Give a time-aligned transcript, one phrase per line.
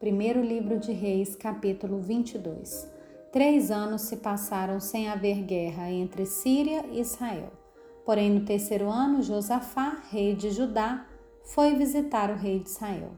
[0.00, 2.90] Primeiro livro de Reis, capítulo 22.
[3.30, 7.52] Três anos se passaram sem haver guerra entre Síria e Israel.
[8.06, 11.06] Porém, no terceiro ano, Josafá, rei de Judá,
[11.44, 13.10] foi visitar o rei de Israel.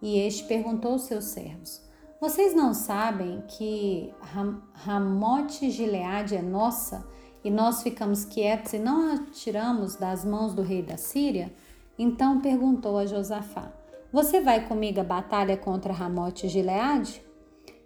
[0.00, 1.82] E este perguntou aos seus servos:
[2.18, 7.06] Vocês não sabem que Ram Ramote Gileade é nossa
[7.44, 11.52] e nós ficamos quietos e não a tiramos das mãos do rei da Síria?
[11.98, 13.70] Então perguntou a Josafá:
[14.12, 17.22] você vai comigo à batalha contra Ramote e Gileade?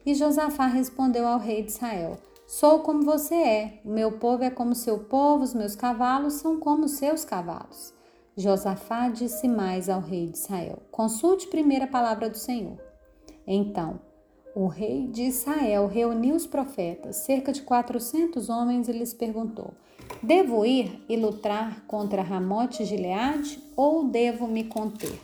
[0.07, 4.51] E Josafá respondeu ao rei de Israel: Sou como você é, o meu povo é
[4.51, 7.93] como seu povo, os meus cavalos são como seus cavalos.
[8.37, 12.79] Josafá disse mais ao rei de Israel: Consulte primeiro a palavra do Senhor.
[13.47, 14.01] Então,
[14.55, 19.73] o rei de Israel reuniu os profetas, cerca de quatrocentos homens, e lhes perguntou:
[20.23, 25.19] Devo ir e lutar contra Ramote e Gileade ou devo me conter?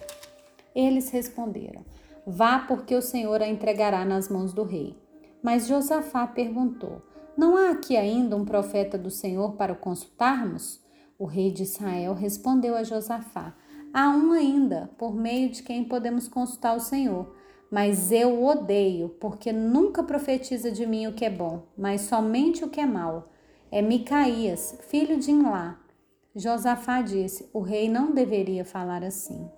[0.74, 1.84] Eles responderam:
[2.26, 4.96] Vá, porque o Senhor a entregará nas mãos do rei.
[5.42, 7.02] Mas Josafá perguntou:
[7.36, 10.80] Não há aqui ainda um profeta do Senhor para o consultarmos?
[11.18, 13.54] O rei de Israel respondeu a Josafá:
[13.92, 17.34] Há um ainda, por meio de quem podemos consultar o Senhor.
[17.70, 22.64] Mas eu o odeio, porque nunca profetiza de mim o que é bom, mas somente
[22.64, 23.30] o que é mal.
[23.70, 25.78] É Micaías, filho de Inlá.
[26.34, 29.48] Josafá disse: O rei não deveria falar assim.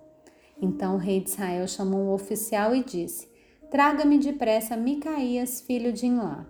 [0.63, 3.27] Então o rei de Israel chamou o oficial e disse:
[3.69, 6.45] Traga-me depressa Micaías, filho de Inlá.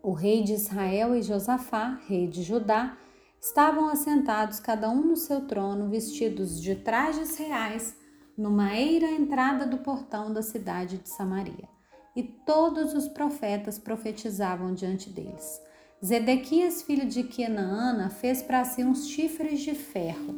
[0.00, 2.96] O rei de Israel e Josafá, rei de Judá,
[3.40, 7.96] estavam assentados cada um no seu trono, vestidos de trajes reais,
[8.38, 11.68] numa eira entrada do portão da cidade de Samaria.
[12.14, 15.60] E todos os profetas profetizavam diante deles.
[16.04, 20.32] Zedequias, filho de Quenaana, fez para si uns chifres de ferro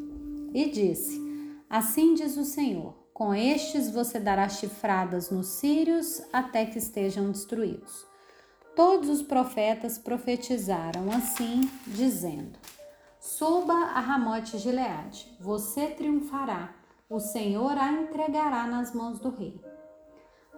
[0.55, 1.32] e disse:
[1.73, 8.07] Assim diz o Senhor: com estes você dará chifradas nos sírios até que estejam destruídos.
[8.77, 12.59] Todos os profetas profetizaram assim, dizendo:
[13.19, 16.75] Suba a Ramote Gileade, você triunfará,
[17.09, 19.59] o Senhor a entregará nas mãos do rei.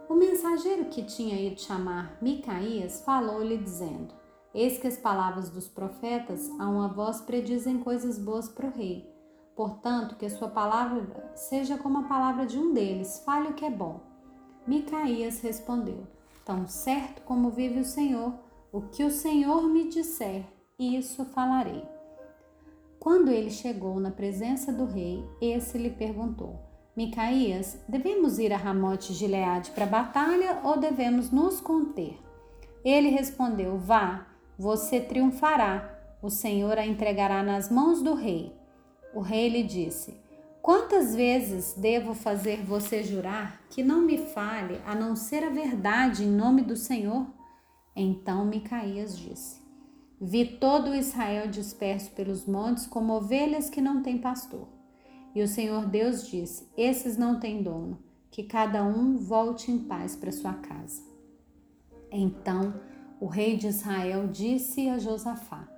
[0.08, 4.12] O mensageiro que tinha ido chamar Micaías falou-lhe, dizendo:
[4.52, 9.13] Eis que as palavras dos profetas a uma voz predizem coisas boas para o rei.
[9.54, 13.64] Portanto, que a sua palavra seja como a palavra de um deles, fale o que
[13.64, 14.00] é bom.
[14.66, 16.06] Micaías respondeu:
[16.44, 18.34] Tão certo como vive o Senhor,
[18.72, 20.44] o que o Senhor me disser,
[20.78, 21.84] isso falarei.
[22.98, 26.58] Quando ele chegou na presença do rei, esse lhe perguntou:
[26.96, 32.18] Micaías, devemos ir a Ramote Gileade para a batalha ou devemos nos conter?
[32.84, 34.26] Ele respondeu: Vá,
[34.58, 35.90] você triunfará.
[36.22, 38.63] O Senhor a entregará nas mãos do rei.
[39.14, 40.14] O rei lhe disse:
[40.60, 46.24] Quantas vezes devo fazer você jurar que não me fale a não ser a verdade
[46.24, 47.26] em nome do Senhor?
[47.94, 49.62] Então Micaías disse:
[50.20, 54.66] Vi todo Israel disperso pelos montes como ovelhas que não têm pastor.
[55.34, 57.98] E o Senhor Deus disse: Esses não têm dono,
[58.30, 61.02] que cada um volte em paz para sua casa.
[62.10, 62.74] Então
[63.20, 65.68] o rei de Israel disse a Josafá: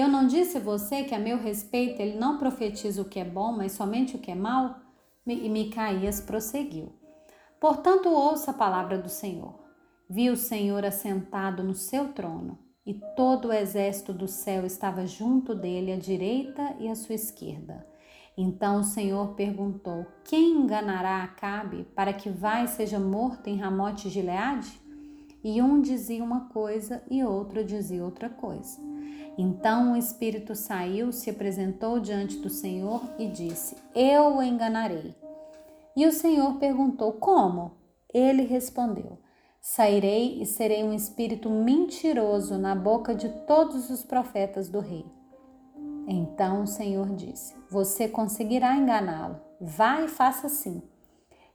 [0.00, 3.24] eu não disse a você que a meu respeito ele não profetiza o que é
[3.24, 4.80] bom, mas somente o que é mal?
[5.26, 6.92] E Micaías prosseguiu.
[7.58, 9.58] Portanto, ouça a palavra do Senhor.
[10.08, 15.54] Vi o Senhor assentado no seu trono, e todo o exército do céu estava junto
[15.54, 17.84] dele à direita e à sua esquerda.
[18.36, 24.08] Então o Senhor perguntou: Quem enganará Acabe para que vá e seja morto em Ramote
[24.08, 24.80] Gileade?
[25.42, 28.78] E um dizia uma coisa e outro dizia outra coisa.
[29.38, 35.14] Então o espírito saiu, se apresentou diante do Senhor e disse: Eu o enganarei.
[35.94, 37.72] E o Senhor perguntou: Como?
[38.12, 39.18] Ele respondeu:
[39.60, 45.04] Sairei e serei um espírito mentiroso na boca de todos os profetas do rei.
[46.06, 49.40] Então o Senhor disse: Você conseguirá enganá-lo.
[49.60, 50.82] Vá e faça assim.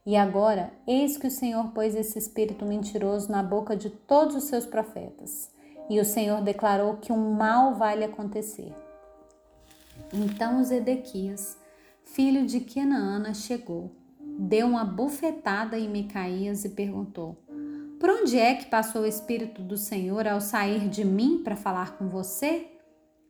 [0.06, 4.45] E agora, eis que o Senhor pôs esse espírito mentiroso na boca de todos os
[4.45, 5.51] seus profetas.
[5.89, 8.74] E o Senhor declarou que um mal vai lhe acontecer.
[10.13, 11.57] Então Zedequias,
[12.04, 17.38] filho de Kenaana, chegou, deu uma bufetada em Micaías e perguntou:
[18.00, 21.98] Por onde é que passou o Espírito do Senhor ao sair de mim para falar
[21.98, 22.68] com você?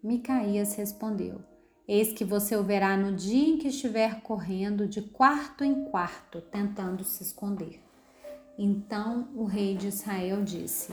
[0.03, 1.42] Micaías respondeu:
[1.88, 6.42] Eis que você o verá no dia em que estiver correndo de quarto em quarto,
[6.42, 7.80] tentando se esconder.
[8.57, 10.92] Então o rei de Israel disse: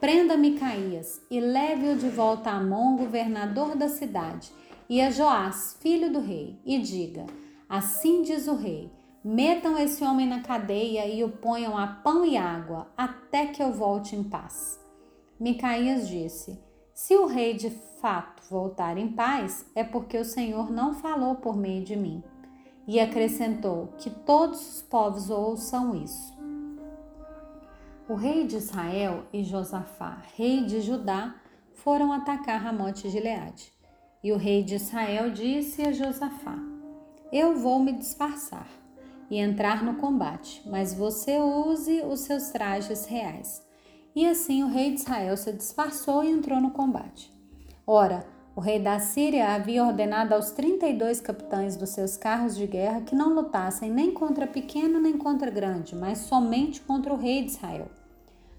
[0.00, 4.52] Prenda Micaías e leve-o de volta a Amon, governador da cidade,
[4.90, 7.24] e a Joás, filho do rei, e diga:
[7.66, 8.92] Assim diz o rei:
[9.24, 13.72] Metam esse homem na cadeia e o ponham a pão e água, até que eu
[13.72, 14.78] volte em paz.
[15.40, 16.60] Micaías disse:
[16.92, 21.56] Se o rei de fato voltar em paz, é porque o Senhor não falou por
[21.56, 22.22] meio de mim.
[22.86, 26.35] E acrescentou: Que todos os povos ouçam isso.
[28.08, 31.34] O rei de Israel e Josafá, rei de Judá,
[31.74, 33.72] foram atacar Ramote de Gileade.
[34.22, 36.56] E o rei de Israel disse a Josafá:
[37.32, 38.68] Eu vou me disfarçar
[39.28, 43.60] e entrar no combate, mas você use os seus trajes reais.
[44.14, 47.34] E assim o rei de Israel se disfarçou e entrou no combate.
[47.84, 48.24] Ora,
[48.54, 53.16] o rei da Síria havia ordenado aos 32 capitães dos seus carros de guerra que
[53.16, 57.90] não lutassem nem contra pequeno nem contra grande, mas somente contra o rei de Israel.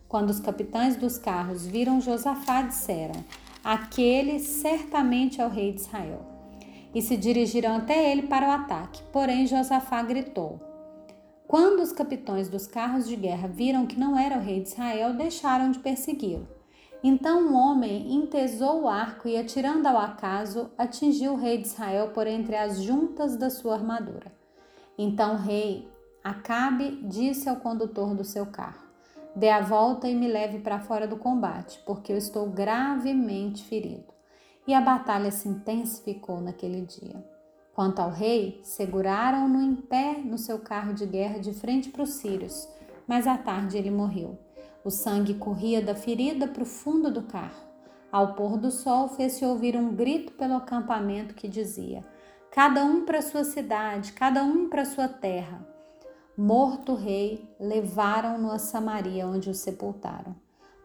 [0.07, 3.24] Quando os capitães dos carros viram Josafá, disseram:
[3.63, 6.21] Aquele certamente é o rei de Israel
[6.95, 9.04] e se dirigiram até ele para o ataque.
[9.12, 10.59] Porém, Josafá gritou.
[11.48, 15.13] Quando os capitães dos carros de guerra viram que não era o rei de Israel,
[15.13, 16.48] deixaram de persegui-lo.
[17.04, 22.09] Então um homem entesou o arco e, atirando ao acaso, atingiu o rei de Israel
[22.09, 24.31] por entre as juntas da sua armadura.
[24.98, 25.88] Então o rei
[26.24, 28.86] Acabe disse ao condutor do seu carro:
[29.37, 34.11] Dê a volta e me leve para fora do combate, porque eu estou gravemente ferido
[34.65, 37.23] e a batalha se intensificou naquele dia.
[37.71, 42.13] Quanto ao rei, seguraram-no em pé no seu carro de guerra de frente para os
[42.13, 42.67] sírios,
[43.07, 44.39] mas à tarde ele morreu.
[44.83, 47.67] O sangue corria da ferida para o fundo do carro.
[48.11, 52.03] Ao pôr do sol, fez-se ouvir um grito pelo acampamento que dizia:
[52.49, 55.76] Cada um para sua cidade, cada um para sua terra.
[56.39, 60.35] Morto o rei, levaram-no a Samaria, onde o sepultaram.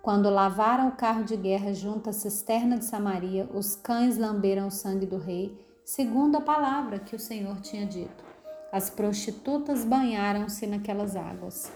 [0.00, 4.70] Quando lavaram o carro de guerra junto à cisterna de Samaria, os cães lamberam o
[4.70, 5.54] sangue do rei,
[5.84, 8.25] segundo a palavra que o Senhor tinha dito.
[8.72, 11.70] As prostitutas banharam-se naquelas águas.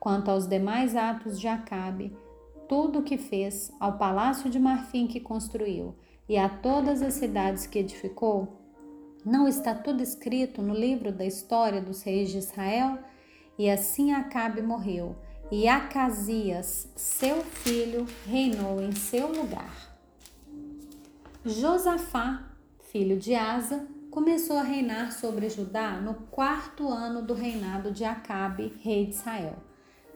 [0.00, 2.16] Quanto aos demais atos de Acabe,
[2.68, 5.94] tudo o que fez, ao palácio de marfim que construiu
[6.28, 8.58] e a todas as cidades que edificou,
[9.24, 12.98] não está tudo escrito no livro da história dos reis de Israel?
[13.58, 15.16] E assim Acabe morreu
[15.50, 19.92] e Acasias, seu filho, reinou em seu lugar.
[21.44, 22.42] Josafá,
[22.90, 28.72] filho de Asa, começou a reinar sobre Judá no quarto ano do reinado de Acabe,
[28.80, 29.56] rei de Israel.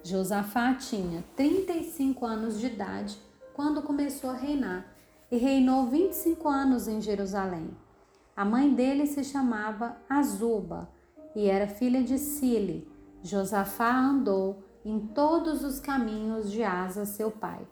[0.02, 3.18] Josafá tinha 35 anos de idade
[3.52, 4.86] quando começou a reinar
[5.30, 7.70] e reinou 25 anos em Jerusalém.
[8.34, 10.88] A mãe dele se chamava Azuba
[11.34, 12.86] e era filha de Sile.
[13.26, 17.66] Josafá andou em todos os caminhos de Asa, seu pai.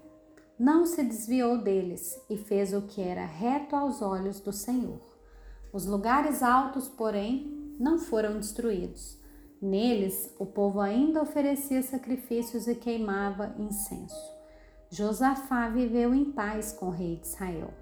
[0.59, 5.01] Não se desviou deles e fez o que era reto aos olhos do Senhor.
[5.73, 9.17] Os lugares altos, porém, não foram destruídos.
[9.63, 14.35] Neles o povo ainda oferecia sacrifícios e queimava incenso.
[14.91, 17.73] Josafá viveu em paz com o rei de Israel.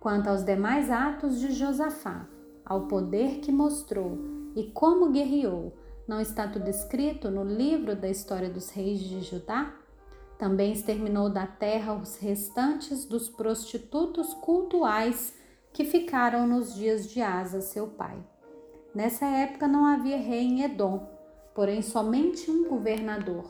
[0.00, 2.26] Quanto aos demais atos de Josafá,
[2.64, 4.18] ao poder que mostrou
[4.56, 5.74] e como guerreou,
[6.08, 9.74] não está tudo escrito no livro da história dos reis de Judá?
[10.38, 15.34] Também exterminou da terra os restantes dos prostitutos cultuais
[15.70, 18.16] que ficaram nos dias de Asa, seu pai.
[18.94, 21.06] Nessa época não havia rei em Edom,
[21.54, 23.44] porém somente um governador.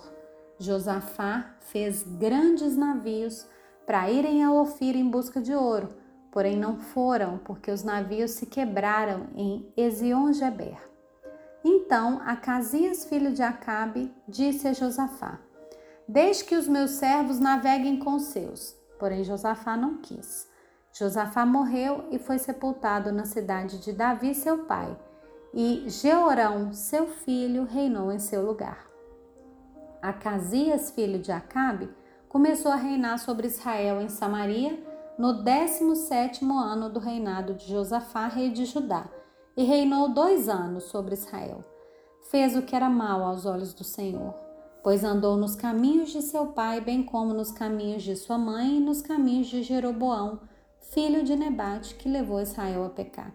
[0.58, 3.47] Josafá fez grandes navios
[3.87, 5.90] para irem a Ofir em busca de ouro,
[6.32, 10.98] porém não foram, porque os navios se quebraram em Ezion-Geber.
[11.88, 15.38] Então Acasias, filho de Acabe, disse a Josafá:
[16.07, 18.76] Deixe que os meus servos naveguem com seus.
[18.99, 20.47] Porém Josafá não quis.
[20.92, 24.95] Josafá morreu e foi sepultado na cidade de Davi, seu pai,
[25.54, 28.87] e Jeorão, seu filho, reinou em seu lugar.
[30.02, 31.88] Acasias, filho de Acabe,
[32.28, 34.78] começou a reinar sobre Israel em Samaria
[35.18, 39.07] no 17 ano do reinado de Josafá, rei de Judá
[39.57, 41.64] e reinou dois anos sobre Israel.
[42.30, 44.35] Fez o que era mal aos olhos do Senhor,
[44.82, 48.80] pois andou nos caminhos de seu pai, bem como nos caminhos de sua mãe e
[48.80, 50.40] nos caminhos de Jeroboão,
[50.92, 53.35] filho de Nebate, que levou Israel a pecar.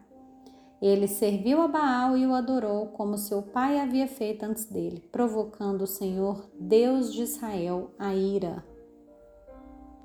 [0.79, 5.83] Ele serviu a Baal e o adorou como seu pai havia feito antes dele, provocando
[5.83, 8.63] o Senhor, Deus de Israel, a ira.